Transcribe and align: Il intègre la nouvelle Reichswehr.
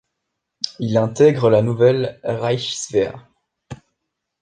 Il 0.79 0.97
intègre 0.97 1.51
la 1.51 1.61
nouvelle 1.61 2.19
Reichswehr. 2.23 3.27